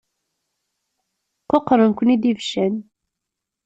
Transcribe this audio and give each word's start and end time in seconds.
Quqṛen-ken-id 1.51 2.23
ibeccan. 2.31 2.75